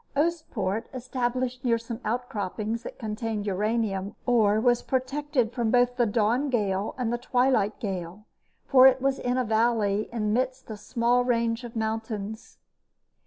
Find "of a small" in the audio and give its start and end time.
10.71-11.23